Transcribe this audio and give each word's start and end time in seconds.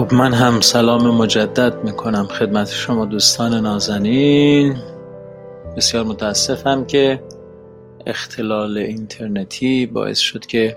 خب 0.00 0.14
من 0.14 0.32
هم 0.32 0.60
سلام 0.60 1.16
مجدد 1.16 1.84
می‌کنم 1.84 2.26
خدمت 2.26 2.68
شما 2.68 3.04
دوستان 3.04 3.54
نازنین. 3.54 4.76
بسیار 5.76 6.04
متاسفم 6.04 6.84
که 6.84 7.22
اختلال 8.06 8.78
اینترنتی 8.78 9.86
باعث 9.86 10.18
شد 10.18 10.46
که 10.46 10.76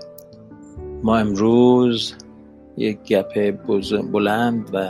ما 1.02 1.16
امروز 1.18 2.14
یک 2.76 2.98
گپ 3.02 3.56
بلند 4.12 4.70
و 4.72 4.88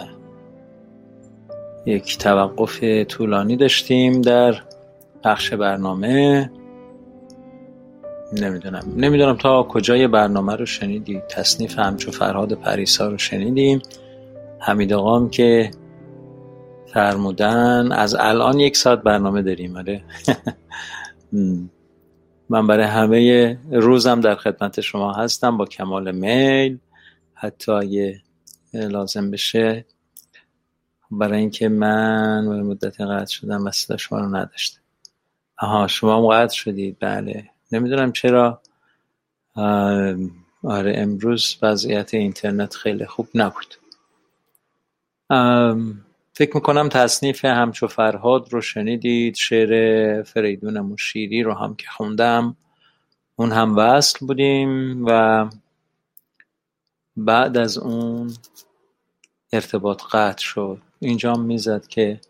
یک 1.87 2.19
توقف 2.19 2.85
طولانی 3.09 3.57
داشتیم 3.57 4.21
در 4.21 4.55
پخش 5.25 5.53
برنامه. 5.55 6.51
نمی‌دونم. 8.33 8.85
نمی‌دونم 8.97 9.37
تا 9.37 9.63
کجای 9.63 10.09
برنامه 10.09 10.57
رو 10.57 10.67
شنیدی. 10.67 11.23
تصنیف 11.31 11.79
همچو 11.79 12.11
فرهاد 12.11 12.53
پریسا 12.53 13.09
رو 13.09 13.19
شنیدیم 13.19 13.83
حمید 14.67 14.93
آقام 14.93 15.31
که 15.31 15.71
فرمودن 16.93 17.93
از 17.93 18.15
الان 18.15 18.61
یک 18.61 18.77
ساعت 18.77 19.03
برنامه 19.03 19.43
داریم 19.43 19.77
آره. 19.77 20.05
من 22.51 22.67
برای 22.67 22.87
همه 22.87 23.59
روزم 23.71 24.21
در 24.21 24.35
خدمت 24.35 24.81
شما 24.81 25.13
هستم 25.13 25.57
با 25.57 25.65
کمال 25.65 26.13
میل. 26.13 26.79
حتی 27.35 27.73
اگه 27.73 28.23
لازم 28.73 29.31
بشه 29.31 29.85
برای 31.11 31.41
اینکه 31.41 31.69
من 31.69 32.45
مدت 32.45 33.01
قطع 33.01 33.33
شدم 33.33 33.65
و 33.67 33.97
شما 33.97 34.19
رو 34.19 34.37
نداشته 34.37 34.79
آها 35.59 35.87
شما 35.87 36.17
هم 36.17 36.27
قطع 36.27 36.55
شدید. 36.55 36.97
بله. 37.01 37.51
نمی‌دونم 37.73 38.13
چرا. 38.13 38.61
آره 40.63 40.93
امروز 40.97 41.57
وضعیت 41.63 42.15
اینترنت 42.15 42.75
خیلی 42.75 43.07
خوب 43.07 43.29
نبود. 43.35 43.84
فکر 46.33 46.55
می‌کنم 46.55 46.89
تصنیف 46.89 47.45
همچو 47.45 47.87
فرهاد 47.87 48.53
رو 48.53 48.61
شنیدید 48.61 49.35
شعر 49.35 50.23
فریدون 50.23 50.81
مشیری 50.81 51.43
رو 51.43 51.55
هم 51.55 51.75
که 51.75 51.87
خوندم. 51.89 52.57
اون 53.37 53.53
هم 53.53 53.77
وصل 53.77 54.27
بودیم 54.27 55.05
و 55.07 55.49
بعد 57.17 57.57
از 57.57 57.79
اون 57.79 58.35
ارتباط 59.53 60.03
قطع 60.13 60.43
شد. 60.43 60.83
اینجا 61.01 61.35
می‌زد 61.35 61.87
که 61.87 62.21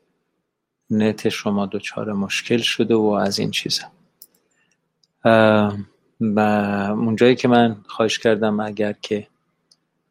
نت 0.91 1.29
شما 1.29 1.67
دچار 1.67 2.13
مشکل 2.13 2.59
شده 2.59 2.95
و 2.95 3.07
از 3.07 3.39
این 3.39 3.51
چیزا. 3.51 3.85
و 6.21 6.41
اونجایی 6.91 7.35
که 7.35 7.49
من 7.49 7.77
خواهش 7.87 8.19
کردم 8.19 8.61
اگر 8.61 8.93
که 8.93 9.27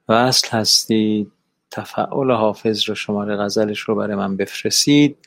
وصل 0.09 0.49
هستید 0.49 1.31
تفعول 1.73 2.31
حافظ 2.31 2.89
رو 2.89 2.95
شماره 2.95 3.35
غزلش 3.35 3.79
رو 3.79 3.95
برای 3.95 4.15
من 4.15 4.37
بفرستید. 4.37 5.17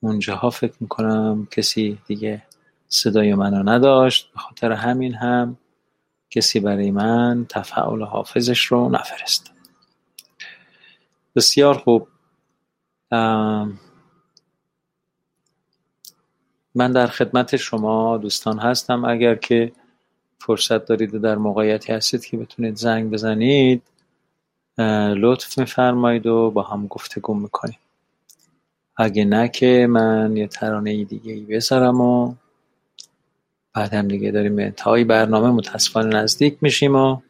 اونجاها 0.00 0.50
فکر 0.50 0.74
می‌کنم 0.80 1.48
کسی 1.50 1.98
دیگه 2.06 2.42
صدای 2.88 3.34
منو 3.34 3.70
نداشت. 3.70 4.32
به 4.32 4.38
خاطر 4.38 4.72
همین 4.72 5.14
هم 5.14 5.56
کسی 6.30 6.60
برای 6.60 6.90
من 6.90 7.46
تفعول 7.48 8.02
حافظش 8.02 8.64
رو 8.64 8.88
نفرست. 8.88 9.50
بسیار 11.36 11.78
خوب. 11.78 12.08
من 16.74 16.92
در 16.92 17.06
خدمت 17.06 17.56
شما 17.56 18.18
دوستان 18.18 18.58
هستم. 18.58 19.04
اگر 19.04 19.34
که 19.34 19.72
فرصت 20.38 20.84
دارید 20.84 21.14
و 21.14 21.18
در 21.18 21.34
موقعیتی 21.36 21.92
هستید 21.92 22.24
که 22.24 22.36
بتونید 22.36 22.76
زنگ 22.76 23.10
بزنید 23.10 23.82
لطف 25.16 25.58
میفرمایید 25.58 26.26
و 26.26 26.50
با 26.50 26.62
هم 26.62 26.86
گفتگو 26.86 27.34
می‌کنیم. 27.34 27.78
اگه 28.96 29.24
نه 29.24 29.48
که 29.48 29.86
من 29.90 30.36
یه 30.36 30.46
ترانه 30.46 31.04
دیگه 31.04 31.32
ای 31.32 31.40
بذارم 31.40 32.00
و 32.00 32.34
بعد 33.74 33.94
هم 33.94 34.08
دیگه 34.08 34.30
داریم 34.30 34.58
انتهای 34.58 35.04
برنامه 35.04 35.50
متاسفانه 35.50 36.16
نزدیک 36.16 36.58
میشیم 36.60 36.96
و 36.96 37.20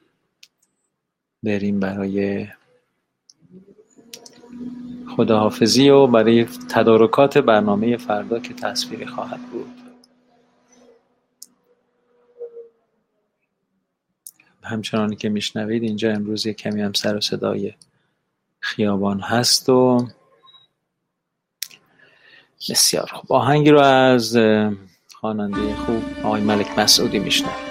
بریم 1.43 1.81
برای 1.81 2.47
خداحافظی 5.17 5.91
و 5.91 6.07
برای 6.07 6.45
تدارکات 6.45 7.39
برنامه 7.39 7.97
فردا 7.97 8.39
که 8.39 8.55
تصویری 8.55 9.07
خواهد 9.07 9.41
بود. 9.41 9.84
همچنانی 14.65 15.17
که 15.17 15.29
میشنوید 15.29 15.83
اینجا 15.83 16.13
امروز 16.13 16.47
یک 16.47 16.57
کمی 16.57 16.83
هم 16.83 16.93
سر 16.93 17.17
و 17.17 17.21
صدای 17.21 17.75
خیابان 18.61 19.21
هست 19.21 19.69
و 19.69 20.09
بسیار 22.71 23.11
خوب. 23.13 23.33
آهنگی 23.33 23.71
رو 23.71 23.81
از 23.81 24.39
خواننده 25.15 25.75
خوب 25.75 26.03
آقای 26.23 26.41
ملک 26.43 26.79
مسعودی 26.79 27.19
میشنوید. 27.19 27.64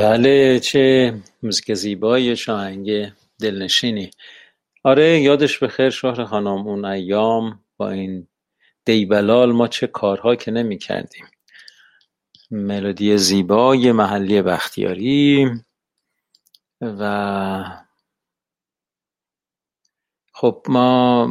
بله 0.00 0.60
چه 0.60 1.14
موزیک 1.42 1.74
زیبایی 1.74 2.36
شاهنگ 2.36 3.12
دلنشینی. 3.40 4.10
آره 4.84 5.20
یادش 5.20 5.58
به 5.58 5.68
خیر 5.68 5.90
شهر 5.90 6.24
خانم 6.24 6.66
اون 6.66 6.84
ایام 6.84 7.64
با 7.76 7.90
این 7.90 8.28
دیبلال 8.84 9.52
ما 9.52 9.68
چه 9.68 9.86
کارها 9.86 10.36
که 10.36 10.50
نمی 10.50 10.78
کردیم 10.78 11.24
ملودی 12.50 13.18
زیبای 13.18 13.92
محلی 13.92 14.42
بختیاری 14.42 15.50
و 16.80 17.64
خب 20.32 20.62
ما 20.68 21.28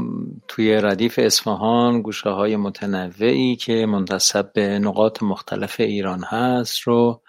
توی 0.47 0.75
ردیف 0.75 1.19
اصفهان 1.19 2.01
گوشه 2.01 2.29
های 2.29 2.55
متنوعی 2.55 3.55
که 3.55 3.85
منتصب 3.85 4.53
به 4.53 4.79
نقاط 4.79 5.23
مختلف 5.23 5.79
ایران 5.79 6.23
هست 6.23 6.79
رو 6.79 7.21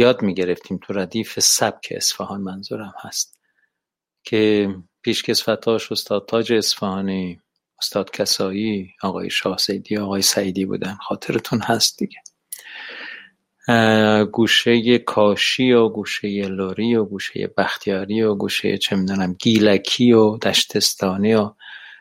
یاد 0.00 0.22
می‌گرفتیم 0.22 0.78
تو 0.82 0.92
ردیف 0.92 1.40
سبک 1.40 1.92
اصفهان 1.96 2.40
منظورم 2.40 2.94
هست 3.00 3.38
که 4.24 4.74
پیشکسوتاش 5.02 5.92
استاد 5.92 6.26
تاج 6.28 6.52
اصفهانی 6.52 7.40
استاد 7.78 8.10
کسایی 8.10 8.90
آقای 9.02 9.30
شاه 9.30 9.58
سیدی 9.58 9.96
آقای 9.96 10.22
سعیدی 10.22 10.64
بودن. 10.64 10.94
خاطرتون 10.94 11.60
هست 11.62 11.98
دیگه. 11.98 12.18
گوشه 14.32 14.98
کاشی 14.98 15.72
و 15.72 15.88
گوشه 15.88 16.28
لوری 16.28 16.96
و 16.96 17.04
گوشه 17.04 17.54
بختیاری 17.56 18.22
و 18.22 18.34
گوشه 18.34 18.78
چه 18.78 18.96
می‌دونم 18.96 19.34
گیلکی 19.34 20.12
و 20.12 20.36
دشتستانی 20.36 21.34
و 21.34 21.54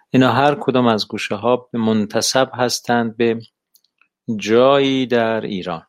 اینا 0.10 0.32
هر 0.32 0.56
کدام 0.56 0.88
از 0.88 1.08
گوشه 1.08 1.36
ها 1.36 1.70
منتصب 1.74 2.50
هستند 2.54 3.18
به 3.18 3.42
جایی 4.38 5.06
در 5.06 5.42
ایران. 5.42 5.89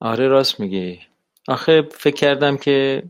آره 0.00 0.28
راست 0.28 0.60
میگی. 0.60 1.00
آخه 1.48 1.82
فکر 1.82 2.14
کردم 2.14 2.56
که 2.56 3.02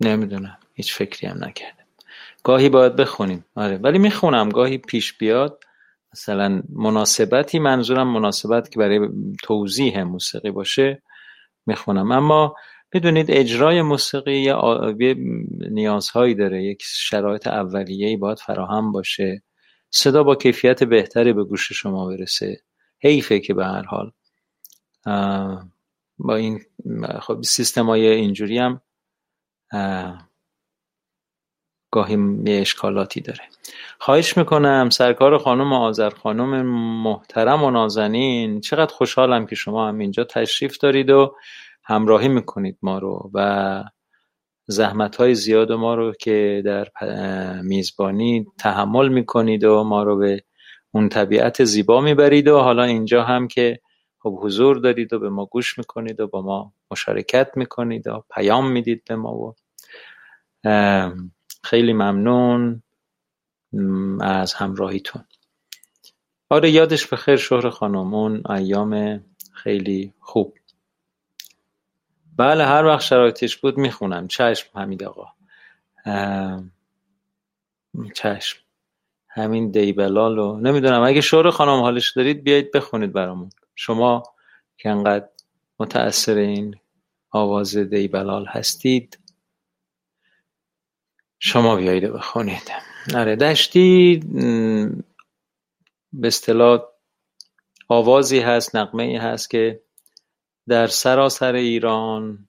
نمی‌دونم 0.00 0.58
هیچ 0.74 0.94
فکری 0.94 1.26
هم 1.28 1.44
نکردم. 1.44 1.84
گاهی 2.44 2.68
باید 2.68 2.96
بخونیم. 2.96 3.44
آره 3.54 3.76
ولی 3.76 3.98
می‌خونم. 3.98 4.48
گاهی 4.48 4.78
پیش 4.78 5.12
بیاد. 5.18 5.64
مثلا 6.12 6.62
مناسبتی 6.68 7.58
منظورم 7.58 8.08
مناسبت 8.08 8.70
که 8.70 8.78
برای 8.78 9.08
توضیح 9.42 10.02
موسیقی 10.02 10.50
باشه 10.50 11.02
می‌خونم. 11.66 12.12
اما 12.12 12.56
می‌دونید 12.94 13.30
اجرای 13.30 13.82
موسیقی 13.82 14.40
یه 14.40 15.14
نیازهایی 15.70 16.34
داره. 16.34 16.64
یک 16.64 16.82
شرایط 16.82 17.46
اولیه‌ای 17.46 18.16
باید 18.16 18.38
فراهم 18.38 18.92
باشه. 18.92 19.42
صدا 19.96 20.22
با 20.22 20.34
کیفیت 20.34 20.84
بهتری 20.84 21.32
به 21.32 21.44
گوش 21.44 21.72
شما 21.72 22.06
برسه. 22.06 22.60
حیفه 22.98 23.40
که 23.40 23.54
به 23.54 23.66
هر 23.66 23.82
حال. 23.82 24.12
با 26.18 26.34
این 26.34 26.60
خب 27.20 27.42
سیستم 27.42 27.86
های 27.86 28.06
اینجوری 28.06 28.58
هم 28.58 28.80
گاهی 31.90 32.18
یه 32.46 32.60
اشکالاتی 32.60 33.20
داره. 33.20 33.40
خواهش 33.98 34.36
می‌کنم 34.36 34.90
سرکار 34.90 35.38
خانم 35.38 35.72
آذر 35.72 36.10
خانم 36.10 36.66
محترم 37.02 37.64
و 37.64 37.70
نازنین 37.70 38.60
چقدر 38.60 38.94
خوشحالم 38.94 39.46
که 39.46 39.54
شما 39.54 39.88
هم 39.88 39.98
اینجا 39.98 40.24
تشریف 40.24 40.78
دارید 40.78 41.10
و 41.10 41.36
همراهی 41.84 42.28
می‌کنید 42.28 42.78
ما 42.82 42.98
رو 42.98 43.30
و 43.34 43.84
زحمت 44.66 45.16
های 45.16 45.34
زیاد 45.34 45.72
ما 45.72 45.94
رو 45.94 46.12
که 46.12 46.62
در 46.64 46.88
میزبانی 47.62 48.46
تحمل 48.58 49.08
می‌کنید 49.08 49.64
و 49.64 49.84
ما 49.84 50.02
رو 50.02 50.16
به 50.18 50.44
اون 50.90 51.08
طبیعت 51.08 51.64
زیبا 51.64 52.00
می‌برید 52.00 52.48
و 52.48 52.58
حالا 52.58 52.82
اینجا 52.82 53.24
هم 53.24 53.48
که 53.48 53.80
خب 54.18 54.38
حضور 54.42 54.76
دارید 54.76 55.12
و 55.12 55.18
به 55.18 55.30
ما 55.30 55.46
گوش 55.46 55.78
می‌کنید 55.78 56.20
و 56.20 56.26
با 56.26 56.42
ما 56.42 56.72
مشارکت 56.90 57.50
می‌کنید 57.56 58.06
و 58.06 58.24
پیام 58.34 58.70
می‌دید 58.70 59.02
به 59.04 59.16
ما 59.16 59.34
و 59.34 59.54
خیلی 61.64 61.92
ممنون 61.92 62.82
از 64.20 64.54
همراهیتون. 64.54 65.24
آره 66.50 66.70
یادش 66.70 67.06
به 67.06 67.16
خیر 67.16 67.36
شهر 67.36 67.70
خانمون 67.70 68.42
ایام 68.50 69.24
خیلی 69.52 70.12
خوب. 70.20 70.54
بله 72.36 72.64
هر 72.66 72.84
وقت 72.84 73.00
شرایطش 73.02 73.56
بود 73.56 73.78
می‌خونم. 73.78 74.28
چشم 74.28 74.78
حمید 74.78 75.04
آقا. 75.04 75.26
چشم. 78.14 78.60
همین 79.28 79.70
دیبلال 79.70 80.36
رو 80.36 80.60
نمی‌دونم 80.60 81.02
اگه 81.02 81.20
شور 81.20 81.50
خانم 81.50 81.80
حالش 81.80 82.10
دارید 82.12 82.44
بیایید 82.44 82.72
بخونید 82.72 83.12
برامون. 83.12 83.50
شما 83.74 84.22
که 84.76 84.88
انقدر 84.90 85.28
متأثر 85.78 86.34
این 86.34 86.76
آواز 87.30 87.76
دیبلال 87.76 88.46
هستید 88.46 89.18
شما 91.38 91.76
بیایید 91.76 92.12
بخونید. 92.12 92.72
آره 93.14 93.36
دشتی 93.36 94.16
به 96.12 96.26
اصطلاح 96.26 96.82
آوازی 97.88 98.38
هست 98.40 98.76
نقمه 98.76 99.02
ای 99.02 99.16
هست 99.16 99.50
که 99.50 99.83
در 100.68 100.86
سراسر 100.86 101.54
ایران 101.54 102.48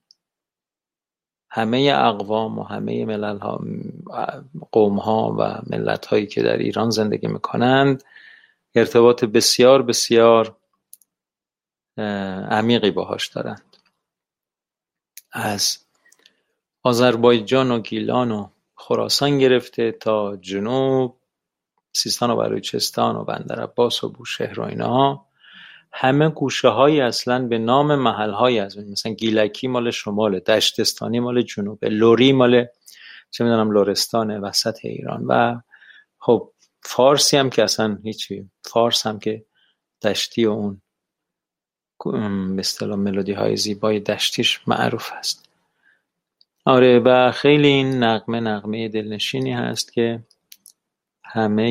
همه 1.50 1.93
اقوام 1.95 2.60
و 2.60 2.63
همه 2.63 3.05
ملل 3.05 3.38
ها 3.38 3.62
قوم 4.72 5.00
ها 5.00 5.36
و 5.39 5.62
ملت 5.69 6.05
هایی 6.05 6.27
که 6.27 6.43
در 6.43 6.57
ایران 6.57 6.89
زندگی 6.89 7.27
می‌کنند 7.27 8.03
ارتباط 8.75 9.24
بسیار 9.24 9.81
بسیار 9.81 10.57
عمیقی 12.51 12.91
باهاش 12.91 13.27
دارند. 13.27 13.77
از 15.31 15.77
آذربایجان 16.84 17.72
و 17.72 17.79
گیلان 17.79 18.31
و 18.31 18.50
خراسان 18.75 19.39
گرفته 19.39 19.91
تا 19.91 20.36
جنوب 20.36 21.17
سیستان 21.93 22.29
و 22.29 22.36
بلوچستان 22.36 23.15
و 23.15 23.24
بندر 23.24 23.63
عباس 23.63 24.03
و 24.03 24.10
بوشهر 24.10 24.60
و 24.60 24.63
اینها 24.63 25.25
همه 25.98 26.30
گوشه 26.30 26.68
هایی 26.68 27.02
اصلا 27.02 27.48
به 27.48 27.58
نام 27.58 27.96
محل 27.96 28.32
های 28.32 28.60
از 28.60 28.78
مثلا 28.78 29.14
گیلکی 29.14 29.68
مال 29.68 29.92
شمال 29.92 30.40
دشتستانی 30.40 31.20
مال 31.20 31.42
جنوب 31.42 31.86
لوری 31.86 32.32
مال 32.34 32.66
چه 33.32 33.44
می‌دونم 33.44 33.72
لورستان 33.72 34.40
وسط 34.40 34.78
ایران. 34.84 35.25
و 35.25 35.62
خب 36.20 36.52
فارسی 36.82 37.38
هم 37.38 37.50
که 37.50 37.64
اصلا 37.64 37.98
هیچی 38.04 38.50
فارس 38.66 39.08
هم 39.08 39.20
که 39.20 39.46
دشتی 40.04 40.46
و 40.46 40.52
اون 40.52 40.82
به 42.56 42.60
اصطلاح 42.60 42.98
ملودی 42.98 43.34
های 43.34 43.58
زیبای 43.58 44.00
دشتیش 44.00 44.68
معروف 44.68 45.10
هست. 45.14 45.50
آره 46.66 47.00
و 47.00 47.32
خیلی 47.32 47.68
این 47.68 48.04
نقمه 48.04 48.40
نقمه 48.40 48.90
دلنشینی 48.90 49.54
هست 49.54 49.94
که 49.94 50.24
همه 51.24 51.64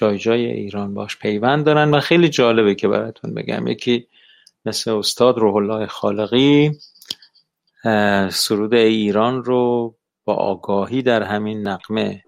جای 0.00 0.18
جای 0.18 0.46
ایران 0.46 0.94
باش 0.94 1.18
پیوند 1.18 1.64
دارن 1.64 1.94
و 1.94 2.00
خیلی 2.00 2.28
جالبه 2.28 2.74
که 2.74 2.88
براتون 2.88 3.34
بگم. 3.34 3.66
یکی 3.66 4.08
مثل 4.64 4.90
استاد 4.90 5.38
روح 5.38 5.56
الله 5.56 5.86
خالقی 5.86 6.78
سرود 8.30 8.74
ایران 8.74 9.44
رو 9.44 9.94
با 10.24 10.34
آگاهی 10.34 11.02
در 11.02 11.22
همین 11.22 11.68
نقمه 11.68 12.24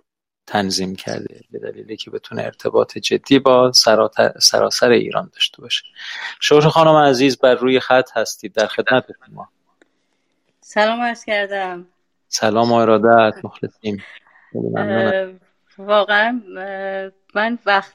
تنظیم 0.47 0.97
کرده 0.97 1.41
به 1.51 1.59
دلیلی 1.59 1.97
که 1.97 2.11
بتونه 2.11 2.43
ارتباط 2.43 2.99
جدی 2.99 3.39
با 3.39 3.73
سراسر 4.39 4.91
ایران 4.91 5.31
داشته 5.35 5.63
باشه. 5.63 5.85
شوش 6.41 6.67
خانم 6.67 6.95
عزیز 6.95 7.39
بر 7.39 7.55
روی 7.55 7.81
خط 7.81 8.09
هستید. 8.15 8.53
در 8.53 8.67
خدمت 8.67 9.05
ما 9.33 9.49
سلام 10.61 11.01
عرض 11.01 11.25
کردم. 11.25 11.87
سلام 12.29 12.73
و 12.73 12.75
ارادت 12.75 13.45
مخلصیم. 13.45 14.03
واقعا 15.87 16.43
من 17.35 17.59
وقت 17.67 17.95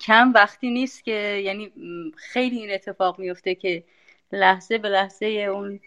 کم 0.00 0.32
وقتی 0.34 0.70
نیست 0.70 1.04
که 1.04 1.42
یعنی 1.44 1.72
خیلی 2.16 2.56
این 2.56 2.74
اتفاق 2.74 3.18
میفته 3.18 3.54
که 3.54 3.84
لحظه 4.32 4.78
به 4.78 4.88
لحظه 4.88 5.26
اون 5.26 5.80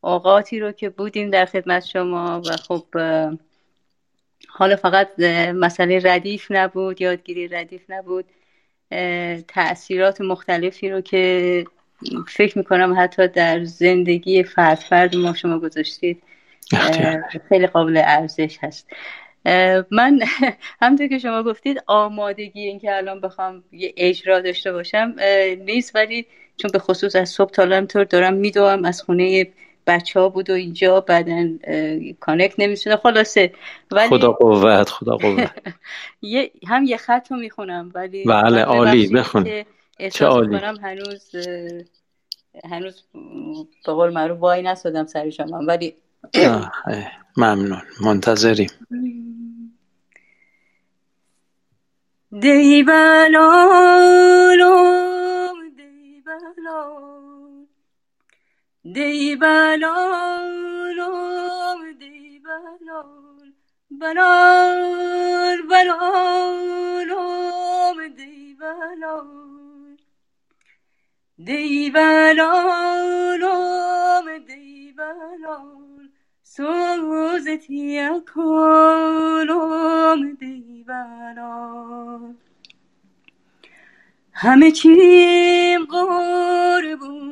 اوقاتی 0.00 0.60
رو 0.60 0.72
که 0.72 0.88
بودیم 0.90 1.30
در 1.30 1.44
خدمت 1.44 1.84
شما 1.84 2.42
و 2.46 2.56
خب 2.56 2.84
حالا 4.48 4.76
فقط 4.76 5.18
مسئله 5.54 6.00
ردیف 6.04 6.46
نبود 6.50 7.00
یادگیری 7.00 7.48
ردیف 7.48 7.82
نبود 7.88 8.24
تاثیرات 9.48 10.20
مختلفی 10.20 10.90
رو 10.90 11.00
که 11.00 11.64
فکر 12.28 12.58
می‌کنم 12.58 12.94
حتی 12.98 13.28
در 13.28 13.64
زندگی 13.64 14.42
فرد 14.42 14.78
فرد 14.78 15.16
ما 15.16 15.34
شما 15.34 15.58
گذاشتید 15.58 16.22
خیلی 17.48 17.66
قابل 17.66 17.96
ارزش 17.96 18.58
هست. 18.62 18.90
من 19.90 20.20
همونطور 20.82 21.06
که 21.06 21.18
شما 21.18 21.42
گفتید 21.42 21.82
آمادگی 21.86 22.60
این 22.60 22.78
که 22.78 22.96
الان 22.96 23.20
بخوام 23.20 23.64
یه 23.72 23.94
اجرا 23.96 24.40
داشته 24.40 24.72
باشم 24.72 25.14
نیست. 25.64 25.96
ولی 25.96 26.26
چون 26.56 26.70
به 26.72 26.78
خصوص 26.78 27.16
از 27.16 27.28
صبح 27.28 27.50
تا 27.50 27.62
همطور 27.62 28.04
دارم 28.04 28.34
میدوم 28.34 28.84
از 28.84 29.02
خونه 29.02 29.46
بچه 29.86 30.20
ها 30.20 30.28
بود 30.28 30.50
و 30.50 30.52
اینجا 30.52 31.00
بعدا 31.00 31.48
کانکت 32.20 32.54
نمیشونه 32.58 32.96
خلاصه. 32.96 33.52
ولی 33.90 34.08
خدا 34.08 34.32
قوت 34.32 34.88
خدا 34.88 35.16
قوت. 35.16 35.50
هم 36.68 36.84
یه 36.84 36.96
خط 36.96 37.30
رو 37.30 37.36
می‌خونم 37.36 37.90
ولی 37.94 38.24
بله 38.24 38.62
عالی. 38.62 39.08
بخون. 39.08 39.64
چه 40.12 40.26
عالی. 40.26 40.56
هنوز 40.56 41.30
هنوز 42.70 43.02
به 43.86 43.92
قول 43.92 44.12
معروف 44.12 44.38
وای 44.38 44.62
نسادم 44.62 45.06
سر 45.06 45.30
شما. 45.30 45.62
ولی 45.66 45.94
ممنون 47.36 47.82
منتظریم 48.04 48.70
دی 52.42 52.82
بلالم 52.82 54.50
دی 55.76 56.22
بلال 56.26 57.66
دی 58.94 59.36
بلالم 59.36 60.10
دی 62.00 62.40
بلال 62.44 63.52
بلال 63.90 65.62
بلالم 65.70 67.16
دی 68.16 68.54
بلال 68.60 69.96
دی 71.46 71.90
بلالم 71.90 73.46
دی 74.48 74.92
بلال 74.92 76.09
سوزتی 76.56 78.08
کلم 78.34 80.20
دی 80.40 80.84
بلال 80.88 82.34
همه 84.32 84.70
چیم 84.70 85.84
قربونته 85.84 87.30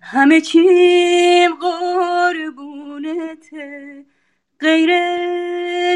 همه 0.00 0.40
چیم 0.40 1.54
قربونته 1.54 3.66
غیر 4.60 4.90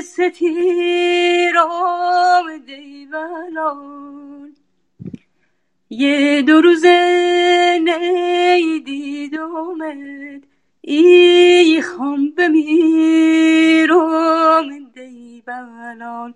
ستیرام 0.01 0.49
دیوالان 2.67 4.55
یه 5.91 6.43
دو 6.43 6.61
روزه 6.61 7.81
نیدیدمت 8.87 10.43
ای 10.81 11.83
خام 11.83 12.31
بمیرم 12.31 12.71
دیوالان 14.95 16.35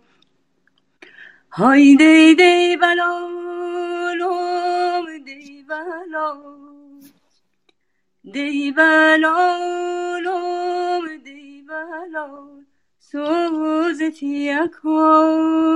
های 1.51 1.97
دی 1.97 2.35
دی 2.35 2.77
بلالم 2.77 4.25
دی 5.25 5.65
بلال. 5.69 6.39
دی 8.33 8.73
بلالم 8.73 10.25
دی 11.25 11.63
بلال. 11.69 12.65
سوزتی 12.99 14.51
اکالم 14.51 15.67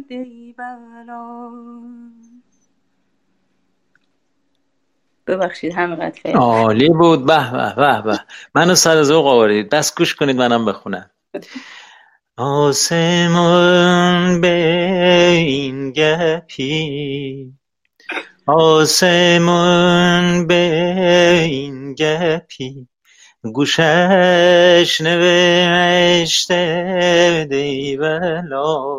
دی 0.00 0.54
بلال. 0.58 2.08
ببخشید 5.28 5.72
همینقدر 5.72 6.20
خیلی. 6.22 6.34
عالی 6.34 6.88
بود. 6.88 7.26
به 7.26 7.50
به 7.52 7.74
به 7.76 8.02
به. 8.02 8.20
منو 8.54 8.74
سر 8.74 9.02
ذوق 9.02 9.26
آورید 9.26 9.70
دست 9.70 9.98
گوش 9.98 10.14
کنید 10.14 10.36
منم 10.36 10.64
بخونم. 10.64 11.10
آسمون 12.36 14.40
به 14.40 14.54
این 15.36 15.92
گپی 15.92 17.52
آسمون 18.46 20.46
به 20.46 21.40
این 21.44 21.94
گپی 21.94 22.88
گوشش 23.42 25.00
نوشته 25.00 26.56
دیولا 27.50 28.98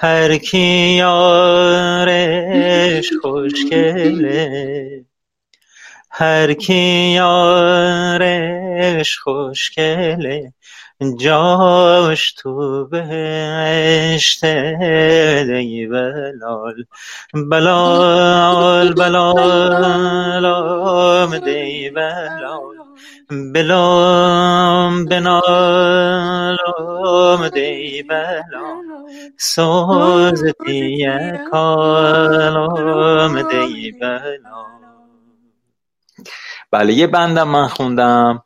هر 0.00 0.38
کی 0.38 0.96
یارش 0.98 3.10
خوشگله 3.22 5.04
هر 6.10 6.54
کی 6.54 7.12
یارش 7.14 9.18
خوشگله 9.18 10.52
جاش 11.18 12.32
تو 12.32 12.84
بهشت 12.84 14.44
ای 14.44 15.86
بلال 15.86 16.84
بلال 17.34 18.94
بلال 18.94 20.18
دی 21.38 21.90
بلال 21.90 22.78
بلام 23.30 25.04
بنالام 25.04 26.58
دی 27.48 28.02
بلام 28.02 28.87
سوز 29.38 30.44
دیه 30.66 31.40
کالام 31.50 33.42
دی 33.42 33.92
بلام 33.92 34.78
بله 36.70 36.92
یه 36.92 37.06
بندم 37.06 37.48
من 37.48 37.68
خوندم 37.68 38.42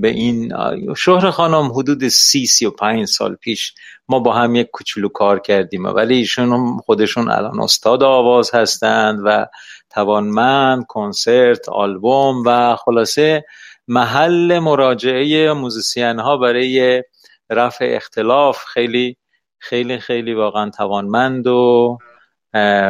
به 0.00 0.08
این 0.08 0.52
شهر 0.96 1.30
خانم 1.30 1.72
حدود 1.72 2.08
سی 2.08 2.46
سی 2.46 2.66
و 2.66 2.70
پنج 2.70 3.04
سال 3.04 3.34
پیش 3.34 3.74
ما 4.08 4.18
با 4.18 4.32
هم 4.32 4.54
یک 4.54 4.70
کوچولو 4.72 5.08
کار 5.08 5.38
کردیم 5.38 5.84
ولی 5.84 6.16
ایشون 6.16 6.78
خودشون 6.78 7.30
الان 7.30 7.60
استاد 7.60 8.02
آواز 8.02 8.54
هستند 8.54 9.20
و 9.24 9.46
توانمند 9.90 10.86
کنسرت 10.86 11.68
آلبوم 11.68 12.42
و 12.46 12.76
خلاصه 12.76 13.44
محل 13.88 14.58
مراجعه 14.58 15.52
موزیسین 15.52 16.18
ها 16.18 16.36
برای 16.36 17.02
رفع 17.50 17.92
اختلاف 17.96 18.64
خیلی 18.64 19.16
خیلی 19.58 19.98
خیلی 19.98 20.34
واقعا 20.34 20.70
توانمند 20.70 21.46
و 21.46 21.98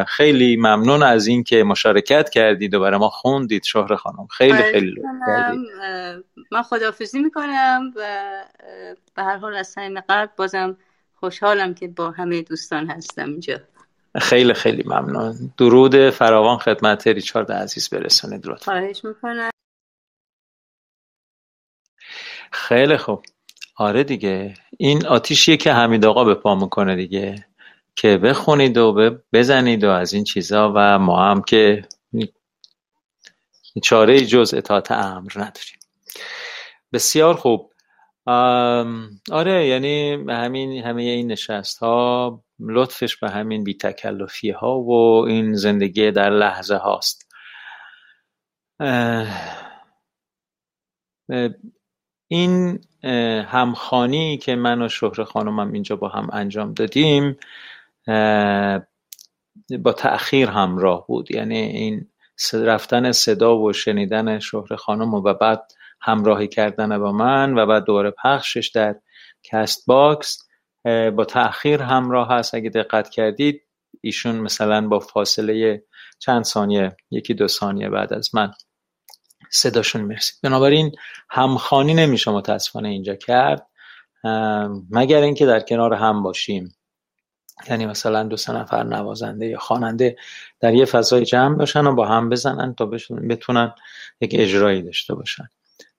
خیلی 0.07 0.57
ممنون 0.57 1.02
از 1.02 1.26
اینکه 1.26 1.64
مشارکت 1.64 2.31
کردید 2.31 2.74
و 2.74 2.81
برای 2.81 2.98
ما 2.98 3.09
خوندید 3.09 3.64
شهر 3.64 3.96
خانم. 3.96 4.26
خیلی 4.26 4.62
خیلی. 4.62 5.02
من 6.50 6.62
خداحافظی 6.62 7.18
می‌کنم 7.18 7.92
و 7.96 8.00
به 9.14 9.22
هر 9.22 9.37
حال 9.37 9.54
از 9.54 9.68
صمیم 9.68 10.00
قلب 10.00 10.31
بازم 10.37 10.76
خوشحالم 11.14 11.74
که 11.74 11.88
با 11.88 12.11
همه 12.11 12.42
دوستان 12.42 12.90
هستم 12.90 13.28
اینجا. 13.28 13.61
خیلی 14.20 14.54
خیلی 14.54 14.83
ممنون. 14.87 15.54
درود 15.59 16.11
فراوان 16.11 16.59
خدمت 16.59 17.07
ریچارد 17.07 17.52
عزیز 17.52 17.88
برسانید 17.90 18.46
لطفا. 18.46 18.72
خواهش 18.72 19.04
می‌کنم. 19.04 19.50
خیلی 22.52 22.96
خوب. 22.96 23.24
آره 23.79 24.05
دیگه. 24.05 24.55
این 24.79 25.07
آتیشیه 25.07 25.57
که 25.57 25.73
حمید 25.73 26.05
آقا 26.05 26.25
به 26.25 26.35
پا 26.35 26.55
می‌کنه 26.55 26.97
دیگه. 26.97 27.47
که 27.97 28.19
بخونید 28.19 28.79
و 28.79 29.19
بزنید 29.33 29.85
و 29.85 29.91
از 29.91 30.12
این 30.12 30.25
چیزا 30.25 30.73
و 30.77 30.99
ما 30.99 31.31
هم 31.31 31.43
که 31.43 31.88
چاره 33.83 34.27
جز 34.27 34.55
اطاعت 34.55 34.93
امر 34.93 35.33
نداریم. 35.37 35.79
بسیار 36.93 37.35
خوب. 37.35 37.73
آره 39.33 39.67
یعنی 39.67 40.12
همین 40.29 40.85
همه 40.85 41.03
این 41.03 41.33
نشست 41.33 41.79
ها 41.79 42.45
لطفش 42.61 43.17
به 43.17 43.31
همین 43.31 43.64
بی 43.64 43.75
تکلفی 43.75 44.51
ها 44.51 44.81
و 44.81 45.25
این 45.27 45.55
زندگی 45.55 46.11
در 46.11 46.31
لحظه 46.31 46.77
هاست. 46.77 47.29
این 52.29 52.81
همخوانی 53.44 54.38
که 54.38 54.57
من 54.57 54.83
و 54.83 54.88
شهر 54.88 55.25
خانمم 55.25 55.73
اینجا 55.73 55.97
با 55.97 56.09
هم 56.09 56.29
انجام 56.33 56.75
دادیم 56.75 57.37
با 59.79 59.93
تأخیر 59.93 60.49
همراه 60.49 61.07
بود. 61.07 61.31
یعنی 61.31 61.59
این 61.59 62.07
رفتن 62.53 63.12
صدا 63.12 63.59
و 63.59 63.73
شنیدن 63.73 64.38
شهر 64.38 64.77
خانم 64.77 65.14
و 65.14 65.21
بعد 65.21 65.73
همراهی 66.01 66.49
کردن 66.49 66.99
با 66.99 67.12
من 67.12 67.59
و 67.59 67.67
بعد 67.67 67.85
دوباره 67.85 68.11
پخشش 68.11 68.71
در 68.75 68.97
Castbox 69.42 70.48
با 70.85 71.25
تأخیر 71.29 71.83
همراه 71.83 72.29
هست 72.29 72.55
اگه 72.55 72.71
دقت 72.71 73.11
کردید 73.11 73.62
ایشون 74.01 74.37
مثلا 74.37 74.88
با 74.88 74.99
فاصله 74.99 75.85
چند 76.19 76.45
ثانیه 76.45 76.97
یکی 77.11 77.35
دو 77.35 77.49
ثانیه 77.49 77.88
بعد 77.88 78.12
از 78.12 78.35
من. 78.35 78.53
صداشون 79.50 80.02
می‌رسید. 80.02 80.38
بنابراین 80.42 80.92
همخوانی 81.31 81.94
نمیشه 81.94 82.30
متاسفانه 82.30 82.88
اینجا 82.88 83.14
کرد. 83.14 83.66
مگر 84.90 85.20
اینکه 85.20 85.46
در 85.46 85.61
کنار 85.61 85.94
هم 85.94 86.22
باشیم. 86.22 86.74
یعنی 87.68 87.87
مثلا 87.87 88.22
دو 88.22 88.37
سه 88.37 88.52
نفر 88.52 88.82
نوازنده 88.82 89.46
یا 89.46 89.58
خواننده 89.58 90.16
در 90.61 90.74
یه 90.74 90.84
فضای 90.84 91.24
جمع 91.24 91.56
باشن 91.56 91.87
و 91.87 91.94
با 91.94 92.06
هم 92.08 92.28
بزنن 92.28 92.74
تا 92.74 92.87
بتونن 93.28 93.74
یک 94.20 94.34
اجرایی 94.38 94.82
داشته 94.82 95.14
باشن. 95.14 95.48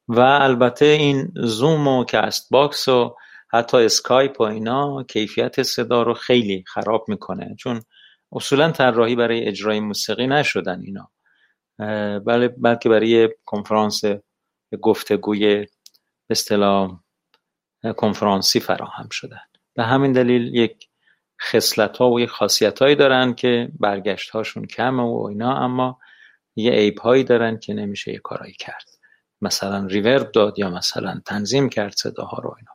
و 0.08 0.20
البته 0.20 0.86
این 0.86 1.32
زوم 1.36 1.88
و 1.88 2.06
Castbox 2.06 2.88
و 2.88 3.16
حتی 3.52 3.78
اسکایپ 3.78 4.42
و 4.42 4.44
اینا 4.44 5.04
کیفیت 5.04 5.64
صدا 5.64 6.04
رو 6.04 6.14
خیلی 6.14 6.64
خراب 6.68 7.06
می‌کنه. 7.08 7.56
چون 7.60 7.82
اصولا 8.32 8.72
طراحی 8.72 9.16
برای 9.16 9.48
اجرای 9.48 9.80
موسیقی 9.80 10.28
نشدن 10.28 10.82
اینا. 10.86 11.10
بله 12.26 12.48
بلکه 12.48 12.90
برای 12.90 13.30
کنفرانس 13.46 14.02
گفتگوی 14.82 15.68
اصطلاح 16.30 17.00
کنفرانسی 17.98 18.60
فراهم 18.60 19.10
شدن. 19.12 19.42
به 19.76 19.84
همین 19.84 20.12
دلیل 20.12 20.56
یک 20.56 20.90
خصلت 21.42 21.98
ها 21.98 22.12
و 22.12 22.20
یک 22.20 22.30
خاصیت 22.30 22.80
هایی 22.80 22.96
دارن 22.96 23.34
که 23.34 23.72
برگشت 23.80 24.30
هاشون 24.30 24.66
کمه 24.66 25.04
و 25.04 25.26
اینا 25.30 25.58
اما 25.58 26.00
یه 26.56 26.72
عیب 26.72 27.00
هایی 27.00 27.24
دارن 27.24 27.60
که 27.60 27.74
نمیشه 27.74 28.12
یه 28.12 28.20
کارایی 28.20 28.54
کرد. 28.54 28.90
مثلا 29.42 29.86
ریورب 29.86 30.32
داد 30.32 30.60
یا 30.60 30.70
مثلا 30.70 31.22
تنظیم 31.26 31.70
کرد 31.70 31.92
صداها 31.92 32.38
رو 32.38 32.56
اینا. 32.58 32.72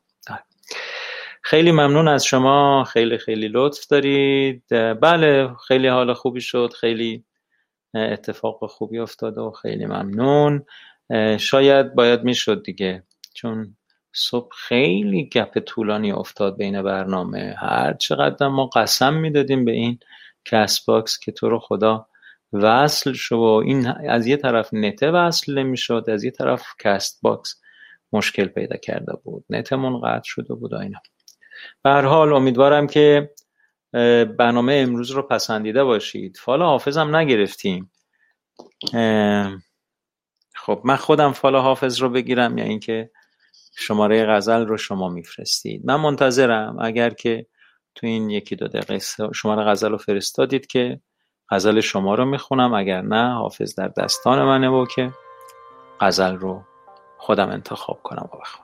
خیلی 1.43 1.73
ممنون 1.73 2.09
از 2.09 2.25
شما. 2.25 2.85
خیلی 2.85 3.19
خیلی 3.19 3.49
لطف 3.49 3.87
دارید. 3.87 4.65
بله 5.01 5.55
خیلی 5.69 5.89
حال 5.89 6.15
خوبی 6.15 6.41
شد. 6.41 6.73
خیلی 6.81 7.25
اتفاق 7.95 8.67
خوبی 8.67 8.99
افتاد 8.99 9.39
و 9.39 9.51
خیلی 9.51 9.87
ممنون. 9.87 10.65
شاید 11.39 11.95
باید 11.95 12.23
می‌شد 12.23 12.63
دیگه 12.63 13.03
چون 13.35 13.77
صبح 14.13 14.49
خیلی 14.69 15.29
گپ 15.29 15.59
طولانی 15.59 16.13
افتاد 16.13 16.57
بین 16.57 16.83
برنامه. 16.83 17.55
هر 17.59 17.93
چقدر 17.93 18.49
ما 18.49 18.67
قسم 18.67 19.15
می‌دادیم 19.15 19.65
به 19.65 19.73
این 19.73 19.99
Castbox 20.45 21.19
که 21.19 21.33
تو 21.33 21.49
رو 21.49 21.59
خدا 21.59 22.07
وصل 22.53 23.13
شو 23.13 23.37
و 23.37 23.63
این 23.67 23.87
از 23.87 24.27
یه 24.27 24.37
طرف 24.37 24.75
نته 24.75 25.11
وصل 25.11 25.59
نمی‌شد 25.59 26.05
از 26.09 26.25
یه 26.25 26.31
طرف 26.31 26.63
Castbox 26.81 27.61
مشکل 28.13 28.47
پیدا 28.47 28.77
کرده 28.77 29.13
بود. 29.25 29.45
نتمون 29.51 30.01
قطع 30.01 30.25
شده 30.25 30.55
بود 30.55 30.75
اینا. 30.75 30.99
به 31.83 31.91
هر 31.91 32.03
حال 32.03 32.33
امیدوارم 32.33 32.87
که 32.87 33.31
برنامه 34.39 34.75
امروز 34.75 35.11
رو 35.11 35.23
پسندیده 35.23 35.85
باشید. 35.85 36.37
فال 36.37 36.63
حافظم 36.63 37.17
نگرفتیم. 37.17 37.93
خب 40.55 40.81
من 40.85 40.97
خودم 40.97 41.33
فال 41.33 41.57
حافظ 41.57 42.03
رو 42.03 42.09
بگیرم 42.09 42.59
یا 42.59 42.65
اینکه 42.65 43.11
شماره 43.77 44.27
غزل 44.27 44.67
رو 44.67 44.77
شما 44.77 45.09
میفرستید. 45.09 45.83
من 45.85 45.97
منتظرم 45.97 46.77
اگر 46.81 47.11
که 47.11 47.47
تو 47.95 48.07
این 48.07 48.31
یکی 48.31 48.57
دو 48.57 48.69
دقیقه 48.69 48.99
شماره 49.35 49.71
غزل 49.71 49.91
رو 49.91 49.99
فرستادید 49.99 50.67
که 50.67 51.01
غزل 51.51 51.81
شما 51.81 52.15
رو 52.15 52.25
می‌خونم. 52.25 52.75
اگر 52.75 53.01
نه 53.01 53.35
حافظ 53.35 53.75
در 53.75 53.89
دستان 53.89 54.43
منه 54.43 54.69
و 54.69 54.87
که 54.87 55.13
غزل 56.01 56.37
رو 56.37 56.65
خودم 57.19 57.49
انتخاب 57.49 58.03
کنم 58.03 58.29
و 58.33 58.37
بخونم. 58.41 58.64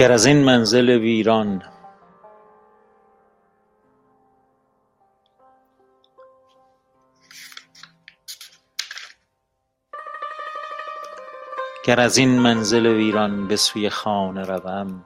مگر 0.00 0.12
منزل 0.44 0.90
ویران. 0.90 1.62
گر 11.84 12.00
از 12.00 12.16
این 12.16 12.40
منزل 12.40 12.86
ویران 12.86 13.48
به 13.48 13.56
سوی 13.56 13.90
خانه 13.90 14.42
روم. 14.42 15.04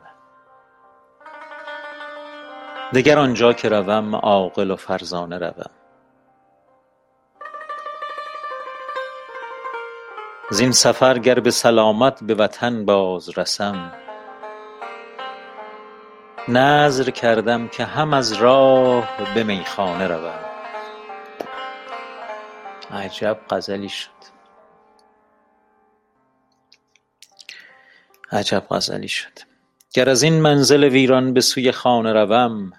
دگر 2.94 3.18
آنجا 3.18 3.52
که 3.52 3.68
روم 3.68 4.14
عاقل 4.14 4.70
و 4.70 4.76
فرزانه 4.76 5.38
روم. 5.38 5.70
زین 10.50 10.72
سفر 10.72 11.18
گر 11.18 11.40
به 11.40 11.50
سلامت 11.50 12.24
به 12.24 12.34
وطن 12.34 12.84
باز 12.84 13.38
رسم 13.38 14.03
نذر 16.48 17.10
کردم 17.10 17.68
که 17.68 17.84
هم 17.84 18.14
از 18.14 18.32
راه 18.32 19.34
به 19.34 19.44
میخانه 19.44 20.06
روم. 20.06 20.44
عجب 22.90 23.38
غزلی 23.50 23.88
شد. 23.88 24.10
عجب 28.32 28.64
غزلی 28.70 29.08
شد. 29.08 29.38
گر 29.94 30.08
از 30.08 30.22
این 30.22 30.40
منزل 30.40 30.84
ویران 30.84 31.34
به 31.34 31.40
سوی 31.40 31.72
خانه 31.72 32.12
روم 32.12 32.72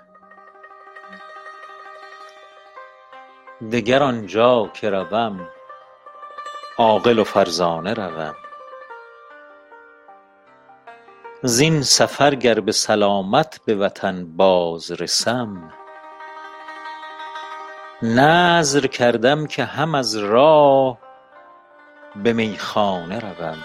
دگر 3.71 4.03
آنجا 4.03 4.71
که 4.73 4.89
روم 4.89 5.49
عاقل 6.77 7.19
و 7.19 7.23
فرزانه 7.23 7.93
روم. 7.93 8.44
زین 11.47 11.81
سفر 11.81 12.35
گر 12.35 12.59
به 12.59 12.71
سلامت 12.71 13.59
به 13.65 13.75
وطن 13.75 14.25
باز 14.25 14.91
رسم. 14.91 15.73
نذر 18.01 18.87
کردم 18.87 19.45
که 19.47 19.63
هم 19.65 19.95
از 19.95 20.15
راه 20.15 20.97
به 22.15 22.33
میخانه 22.33 23.19
روم. 23.19 23.57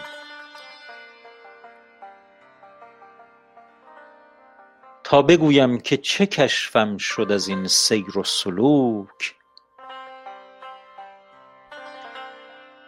تا 5.05 5.23
بگویم 5.23 5.81
که 5.81 5.97
چه 5.97 6.27
کشفم 6.27 6.97
شد 6.97 7.33
از 7.33 7.49
این 7.49 7.67
سیر 7.67 8.19
و 8.19 8.25
سلوک. 8.25 9.35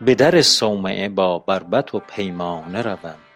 به 0.00 0.14
در 0.14 0.42
صومعه 0.42 1.08
با 1.08 1.38
بربط 1.38 1.94
و 1.94 1.98
پیمانه 1.98 2.82
روم. 2.82 3.31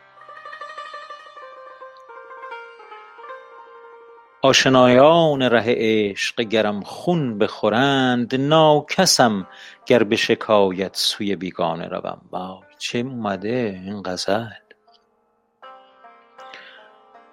آشنایان 4.43 5.43
ره 5.43 5.65
عشق 5.67 6.41
گرم 6.41 6.81
خون 6.81 7.39
بخورند 7.39 8.35
ناکسم 8.35 9.47
گر 9.87 10.03
به 10.03 10.17
شکایت 10.17 10.97
سوی 10.97 11.37
بیگانه 11.37 11.89
روم. 11.89 12.21
وای 12.31 12.63
چه 12.79 12.99
اومده 12.99 13.81
این 13.85 14.03
غزل؟ 14.03 14.47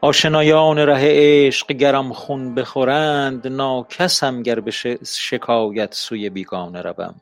آشنایان 0.02 0.80
ره 0.80 1.02
عشق 1.04 1.72
گرم 1.72 2.14
خون 2.14 2.56
بخورند 2.56 3.48
ناکسم 3.48 4.44
گر 4.44 4.60
به 4.60 4.72
شکایت 5.06 5.94
سوی 5.94 6.30
بیگانه 6.30 6.82
روم. 6.82 7.16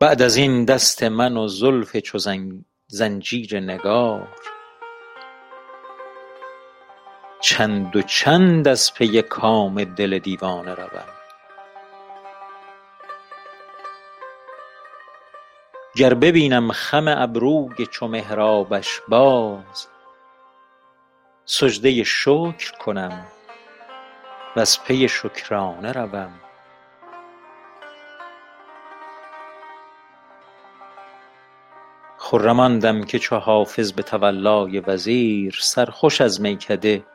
بعد 0.00 0.22
از 0.22 0.36
این 0.36 0.64
دست 0.64 1.02
من 1.02 1.36
و 1.36 1.48
زلف 1.48 1.96
چو 1.96 2.18
زنجیر 2.86 3.60
نگار 3.60 4.28
چند 7.52 7.96
و 7.96 8.02
چند 8.02 8.68
از 8.68 8.94
پی 8.94 9.22
کام 9.22 9.84
دل 9.84 10.18
دیوانه 10.18 10.74
روم. 10.74 11.08
گر 15.96 16.14
ببینم 16.14 16.72
خم 16.72 17.08
ابروی 17.08 17.86
چو 17.86 18.08
محرابش 18.08 19.00
باز 19.08 19.86
سجده 21.44 22.04
شکر 22.04 22.72
کنم 22.78 23.26
وز 24.56 24.78
پی 24.84 25.08
شکرانه 25.08 25.92
روم. 25.92 26.32
خرم 32.18 32.78
دم 32.78 33.04
که 33.04 33.18
چو 33.18 33.36
حافظ 33.36 33.92
به 33.92 34.02
تولای 34.02 34.80
وزیر 34.80 35.58
سرخوش 35.62 36.20
از 36.20 36.40
میکده 36.40 37.11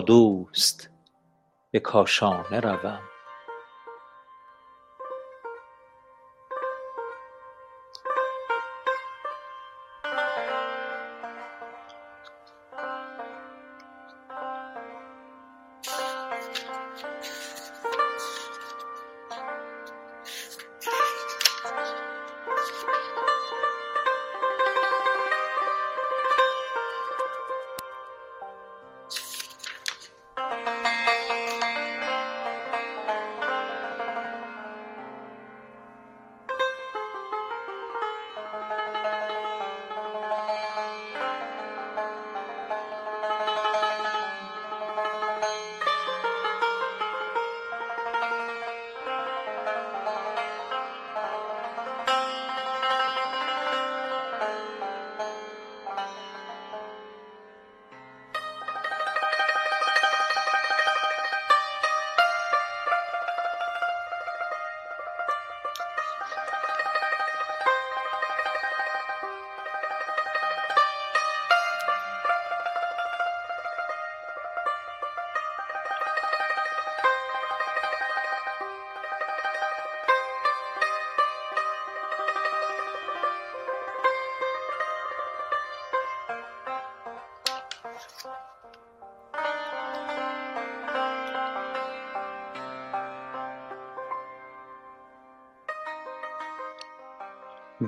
دوست 0.00 0.90
به 1.70 1.80
کاشانه 1.80 2.60
روم. 2.60 3.11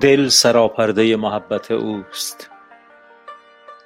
دل 0.05 0.27
سراپرده 0.27 1.15
محبت 1.15 1.71
اوست. 1.71 2.49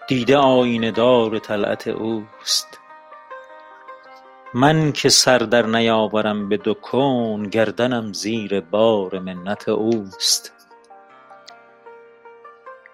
دیده 0.07 0.37
آیینه 0.37 0.91
دار 0.91 1.39
طلعت 1.39 1.87
اوست. 1.87 2.79
من 4.53 4.91
که 4.91 5.09
سر 5.09 5.37
در 5.37 5.65
نیاورم 5.65 6.49
به 6.49 6.57
دو 6.57 6.73
کون 6.73 7.43
گردنم 7.43 8.13
زیر 8.13 8.59
بار 8.61 9.19
منت 9.19 9.69
اوست. 9.69 10.53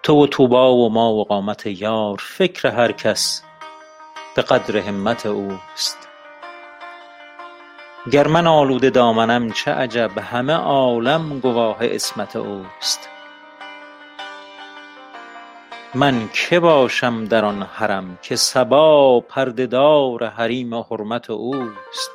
تو 0.02 0.22
و 0.22 0.26
طوبی 0.26 0.54
و 0.54 0.88
ما 0.88 1.12
و 1.12 1.24
قامت 1.24 1.66
یار 1.66 2.16
فکر 2.20 2.68
هر 2.68 2.92
کس 2.92 3.42
به 4.36 4.42
قدر 4.42 4.76
همت 4.76 5.26
اوست. 5.26 5.98
گر 8.10 8.26
من 8.26 8.46
آلوده 8.46 8.90
دامنم 8.90 9.50
چه 9.50 9.70
عجب 9.70 10.18
همه 10.18 10.52
عالم 10.52 11.40
گواه 11.40 11.86
عصمت 11.86 12.36
اوست. 12.36 13.15
من 15.96 16.28
که 16.32 16.60
باشم 16.60 17.24
در 17.24 17.44
آن 17.44 17.62
حرم 17.62 18.18
که 18.22 18.36
صبا 18.36 19.20
پرده 19.20 19.66
دار 19.66 20.26
حریم 20.26 20.74
حرمت 20.74 21.30
اوست؟ 21.30 22.10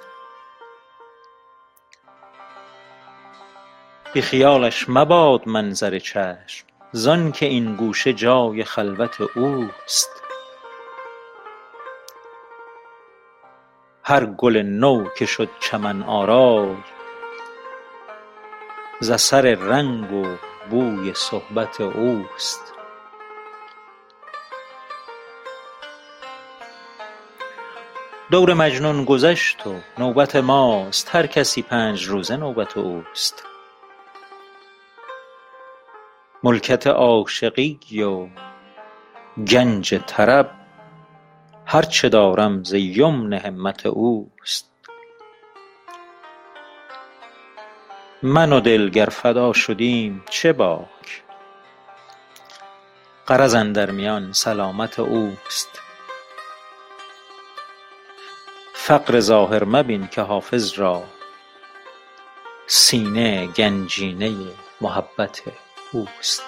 بی 4.13 4.21
خیالش 4.21 4.85
مباد 4.89 5.47
منظر 5.47 5.99
چشم 5.99 6.65
زانکه 6.91 7.45
این 7.45 7.75
گوشه 7.75 8.13
جای 8.13 8.63
خلوت 8.63 9.21
اوست. 9.21 10.23
هر 14.03 14.25
گل 14.25 14.57
نو 14.57 15.07
که 15.17 15.25
شد 15.25 15.49
چمن 15.59 16.03
آرای 16.03 16.75
ز 18.99 19.09
اثر 19.09 19.41
رنگ 19.41 20.11
و 20.11 20.25
بوی 20.69 21.13
صحبت 21.13 21.81
اوست. 21.81 22.70
دور 28.31 28.53
مجنون 28.53 29.05
گذشت 29.05 29.67
و 29.67 29.75
نوبت 29.97 30.35
ماست. 30.35 31.15
هر 31.15 31.27
کسی 31.27 31.61
پنج 31.61 32.03
روزه 32.03 32.37
نوبت 32.37 32.77
اوست. 32.77 33.43
ملکت 36.43 36.87
عاشقی 36.87 38.03
و 38.03 38.27
گنج 39.47 39.95
طرب 40.07 40.51
هر 41.65 41.81
چه 41.81 42.09
دارم 42.09 42.63
ز 42.63 42.73
یمن 42.73 43.33
همت 43.33 43.85
اوست. 43.85 44.71
من 48.23 48.53
و 48.53 48.59
دل 48.59 48.89
گر 48.89 49.09
فدا 49.09 49.53
شدیم 49.53 50.23
چه 50.29 50.53
باک؟ 50.53 51.23
غرض 53.27 53.53
اندر 53.53 53.91
میان 53.91 54.33
سلامت 54.33 54.99
اوست. 54.99 55.90
فقر 58.83 59.19
ظاهر 59.19 59.63
مبین 59.63 60.07
که 60.07 60.21
حافظ 60.21 60.79
را 60.79 61.03
سینه 62.67 63.47
گنجینه 63.47 64.31
محبت 64.81 65.41
اوست. 65.91 66.43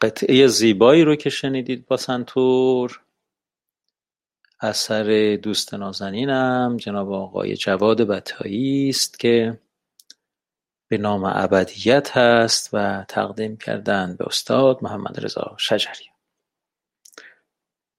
قطعه 0.00 0.46
زیبایی 0.46 1.04
رو 1.04 1.16
که 1.16 1.30
شنیدید 1.30 1.86
با 1.86 1.96
سنتور. 1.96 3.00
اثر 4.60 5.38
دوست 5.42 5.74
نازنینم 5.74 6.76
جناب 6.80 7.12
آقای 7.12 7.56
جواد 7.56 8.00
بطایی 8.00 8.88
است 8.88 9.18
که 9.18 9.58
به 10.88 10.98
نام 10.98 11.24
ابدیت 11.24 12.16
هست 12.16 12.70
و 12.72 13.04
تقدیم 13.08 13.56
کردن 13.56 14.16
به 14.18 14.24
استاد 14.26 14.78
محمد 14.82 15.24
رضا 15.24 15.56
شجری 15.58 16.04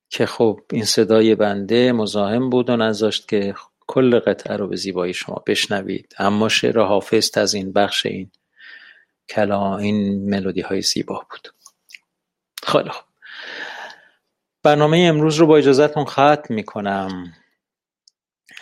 که 0.09 0.25
خب 0.25 0.59
این 0.71 0.85
صدای 0.85 1.35
بنده 1.35 1.91
مزاحم 1.91 2.49
بود 2.49 2.69
و 2.69 2.75
نذاشت 2.75 3.27
که 3.27 3.55
کل 3.87 4.19
قطعه 4.19 4.57
رو 4.57 4.67
به 4.67 4.75
زیبایی 4.75 5.13
شما 5.13 5.43
بشنوید. 5.47 6.15
اما 6.19 6.49
شعر 6.49 6.79
حافظ 6.79 7.37
از 7.37 7.53
این 7.53 7.73
بخش 7.73 8.05
این 8.05 8.31
کلا 9.29 9.77
این 9.77 10.29
ملودی 10.29 10.61
های 10.61 10.81
زیبا 10.81 11.25
بود. 11.29 11.56
خیلی 12.67 12.89
خوب. 12.89 13.05
برنامه 14.63 14.97
امروز 14.97 15.35
رو 15.35 15.47
با 15.47 15.57
اجازهتون 15.57 16.05
ختم 16.05 16.45
می‌کنم. 16.49 17.33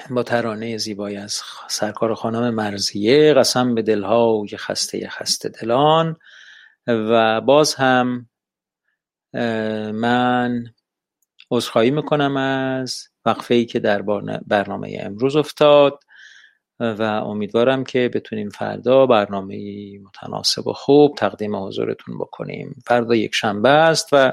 با 0.10 0.24
ترانه 0.24 0.78
زیبایی 0.78 1.18
از 1.18 1.42
سرکار 1.68 2.16
خانم 2.16 2.54
مرزیه 2.54 3.34
قسم 3.34 3.76
به 3.76 3.82
دلهای 3.82 4.58
خسته 4.58 5.10
خسته 5.10 5.50
دلان. 5.50 6.18
و 6.88 7.42
باز 7.42 7.76
هم 7.76 8.30
من 9.94 10.74
عذرخواهی 11.52 11.92
می‌کنم 11.92 12.38
از 12.38 13.08
وقفه 13.26 13.56
ای 13.56 13.66
که 13.66 13.80
در 13.80 14.02
برنامه 14.48 14.98
امروز 15.02 15.36
افتاد. 15.36 16.00
و 16.80 17.02
امیدوارم 17.02 17.84
که 17.84 18.10
بتونیم 18.14 18.50
فردا 18.50 19.06
برنامه 19.06 19.58
متناسب 20.00 20.68
و 20.68 20.74
خوب 20.74 21.16
تقدیم 21.18 21.56
حضورتون 21.56 22.18
بکنیم. 22.18 22.76
فردا 22.86 23.16
یک 23.16 23.36
شنبه 23.36 23.70
است 23.70 24.10
و 24.12 24.32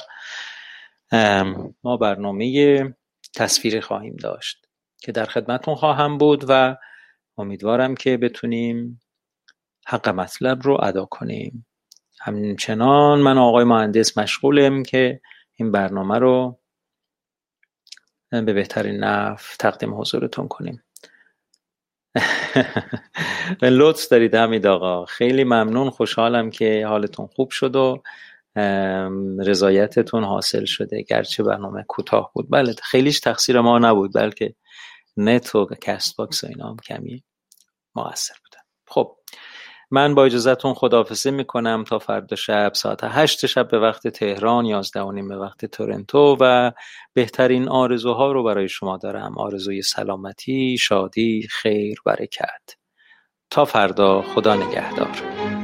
ما 1.85 1.97
برنامه 1.97 2.95
تصویری 3.35 3.81
خواهیم 3.81 4.17
داشت 4.17 4.67
که 5.01 5.13
در 5.13 5.25
خدمتون 5.25 5.75
خواهم 5.75 6.19
بود 6.19 6.45
و 6.49 6.77
امیدوارم 7.39 7.95
که 7.95 8.17
بتونیم 8.17 9.01
حق 9.87 10.09
مطلب 10.09 10.63
رو 10.63 10.79
ادا 10.83 11.05
کنیم. 11.05 11.67
همچنان 12.21 13.21
من 13.21 13.39
آقای 13.39 13.65
مهندس 13.65 14.19
مشغولم 14.19 14.83
که 14.83 15.21
این 15.55 15.73
برنامه 15.73 16.19
رو 16.19 16.59
به 18.31 18.53
بهترین 18.53 19.05
نحو 19.05 19.57
تقدیم 19.57 20.01
حضورتون 20.01 20.49
کنیم. 20.49 20.83
لطف 23.63 24.09
دارید 24.09 24.35
حمید 24.35 24.67
آقا. 24.67 25.05
خیلی 25.05 25.45
ممنون 25.45 25.91
خوشحالم 25.91 26.51
که 26.51 26.87
حالتون 26.87 27.27
خوب 27.27 27.51
شد 27.51 27.77
و 27.77 28.03
رضایتتون 29.47 30.25
حاصل 30.25 30.65
شده. 30.65 31.03
گرچه 31.03 31.43
برنامه 31.43 31.85
کوتاه 31.89 32.31
بود. 32.35 32.47
بله 32.51 32.75
خیلیش 32.83 33.21
تقصیر 33.21 33.61
ما 33.61 33.79
نبود 33.79 34.15
بلکه 34.15 34.55
نت 35.17 35.55
و 35.55 35.67
Castbox 35.81 36.45
و 36.45 36.47
اینا 36.47 36.71
هم 36.71 36.77
کمی 36.77 37.25
موثر 37.95 38.35
بودن. 38.45 38.63
خب 38.87 39.17
من 39.93 40.15
با 40.15 40.25
اجازه‌تون 40.25 40.75
خداحافظی 40.75 41.31
می‌کنم 41.31 41.85
تا 41.85 41.99
فردا 41.99 42.37
شب 42.37 42.73
ساعت 42.75 43.01
هشت 43.05 43.47
شب 43.47 43.69
به 43.69 43.79
وقت 43.79 44.09
تهران 44.09 44.65
یازده 44.67 45.01
و 45.01 45.13
نیم 45.13 45.29
به 45.29 45.37
وقت 45.37 45.65
تورنتو 45.65 46.37
و 46.41 46.73
بهترین 47.15 47.69
آرزوها 47.69 48.33
رو 48.33 48.45
برای 48.45 48.69
شما 48.69 48.97
دارم. 48.97 49.39
آرزوی 49.39 49.83
سلامتی 49.83 50.79
شادی 50.79 51.49
خیر 51.51 51.99
برکت. 52.07 52.77
تا 53.51 53.65
فردا 53.65 54.23
خدا 54.23 54.55
نگهدار. 54.55 55.62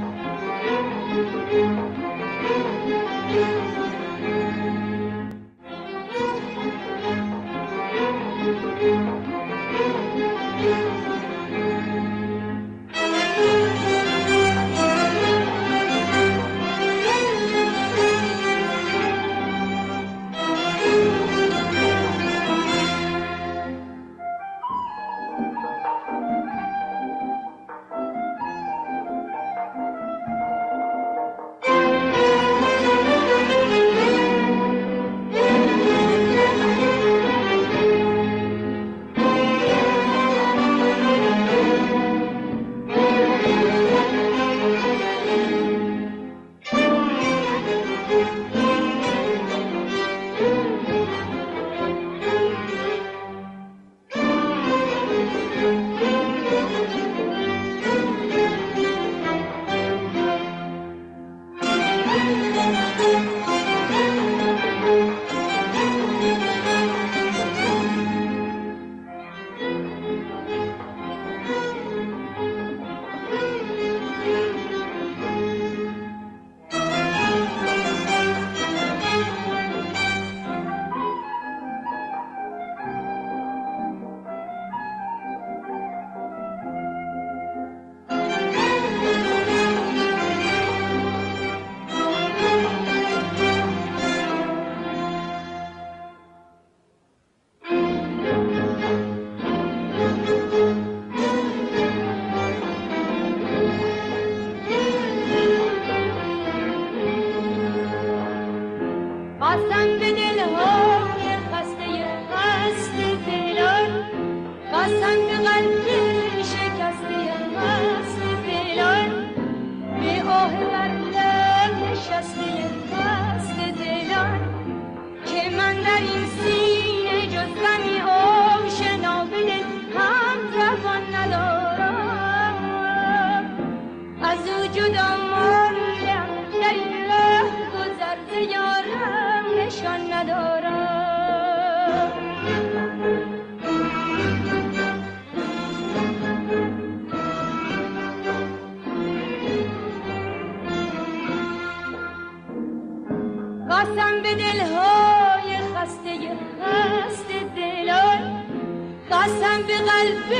به 159.66 159.76
قلب 159.76 160.30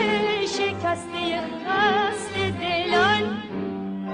شکسته 0.47 1.41
خست 1.67 2.35
دلان 2.61 3.43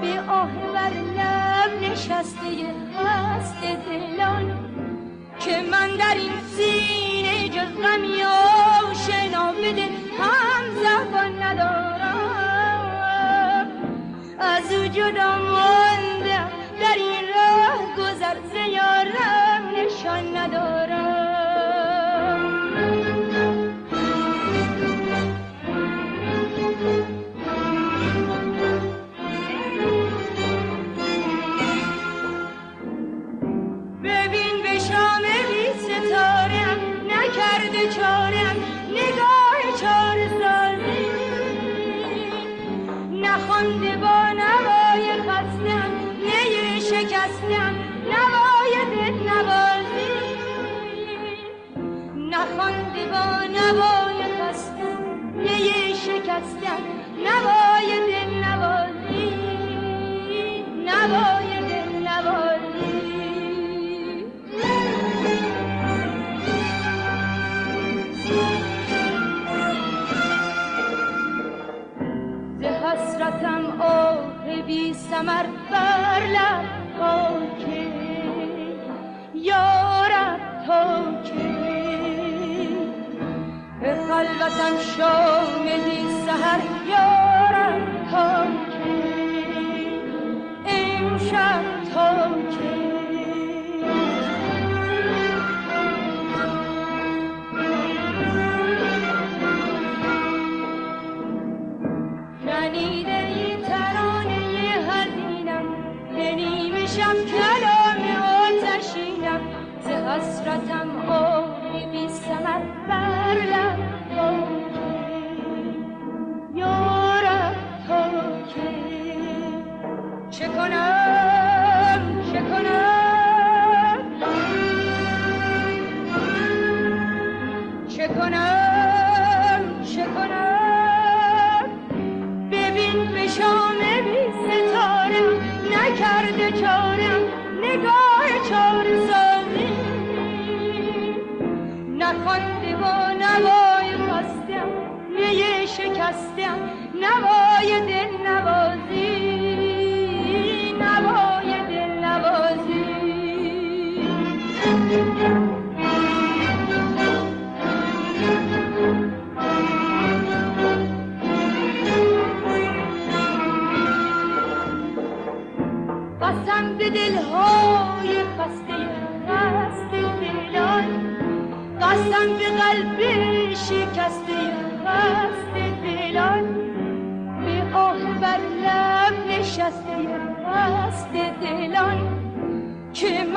به 0.01 0.21
آه 0.31 0.49
بر 0.73 0.93
لب 1.17 1.91
نشسته 1.91 2.49
خست 2.97 3.61
دلان 3.61 4.45
که 5.39 5.61
من 5.71 5.89
در 5.95 6.15
این 6.15 6.31
سینه 6.57 7.49
جز 7.49 7.81
غمی 7.83 8.23
آشنا 8.23 9.51
بده 9.51 9.85
هم 10.19 10.63
زبان 10.83 11.43
ندارم 11.43 12.11
از 14.39 14.73
او 14.73 14.85
جدا 14.87 15.35
در 16.81 16.95
این 16.95 17.23
راه 17.35 17.95
گذر 17.97 18.35
زیارم 18.51 19.61
نشان 19.75 20.37
ندارم 20.37 20.74
با 53.11 53.43
نوای 53.57 54.19
خستم 54.37 54.99
نی 55.37 55.95
شکستن 55.95 56.81
نوای 57.25 57.89
دل 58.07 58.31
نوازی 58.45 59.33
نوای 60.85 61.51
دل 61.69 62.07
نوازی 62.07 62.95
ز 72.59 72.63
حسرتم 72.63 73.81
آه 73.81 74.61
بی 74.67 74.93
سمر 74.93 75.45
بر 75.71 76.21
لب 76.27 76.65
طاقتم 84.45 84.77
شاملی 84.97 86.25
سهر 86.25 86.74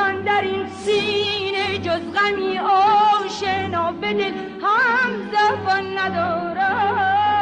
من 0.09 0.23
در 0.23 0.41
این 0.41 0.69
سینه 0.69 1.79
جز 1.79 2.13
غمی 2.15 2.59
آشنا. 2.59 3.93
به 3.93 4.13
دل 4.13 4.33
هم 4.63 5.11
زبان 5.33 5.99
ندارم 5.99 7.39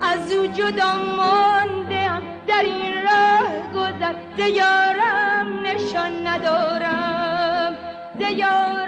از 0.00 0.32
او 0.32 0.46
جدا 0.46 0.94
ماندم 1.16 2.22
در 2.46 2.62
این 2.62 2.94
راه 3.02 3.72
گذر. 3.74 4.14
دیارم 4.36 5.60
نشان 5.62 6.26
ندارم. 6.26 7.76
دیارم 8.18 8.87